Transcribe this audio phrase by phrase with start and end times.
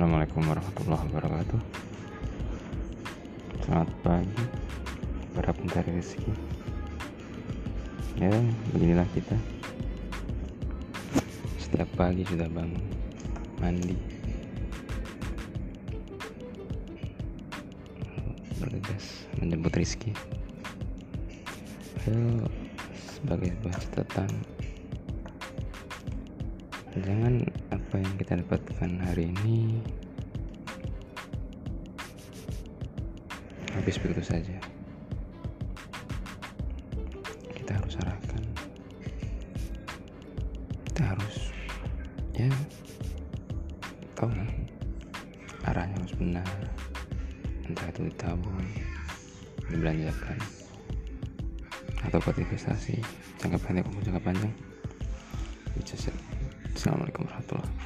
[0.00, 1.60] Assalamualaikum warahmatullahi wabarakatuh.
[3.60, 4.44] Selamat pagi
[5.36, 6.32] Para pencari rezeki
[8.16, 8.32] Ya
[8.72, 9.36] beginilah kita.
[11.60, 12.80] Setiap pagi sudah bangun
[13.60, 14.00] Mandi.
[18.56, 20.16] Bergegas menjemput rezeki
[22.08, 22.16] Ya
[23.20, 24.32] sebagai sebuah catatan
[26.98, 27.38] jangan
[27.70, 29.78] apa yang kita dapatkan hari ini
[33.78, 34.58] habis begitu saja.
[37.54, 38.42] Kita harus arahkan.
[40.90, 41.36] Kita harus
[42.34, 42.50] ya
[44.18, 44.50] tahu lah
[45.70, 46.50] arahnya harus benar.
[47.70, 48.66] Entah itu ditabung
[49.70, 50.38] dibelanjakan
[52.02, 52.98] atau buat investasi
[53.38, 54.54] jangka pendek maupun jangka panjang
[56.76, 57.79] Assalamualaikum warahmatullahi